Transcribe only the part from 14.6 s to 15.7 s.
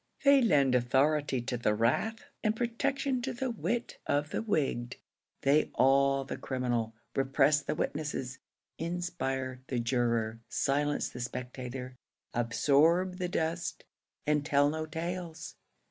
no tales.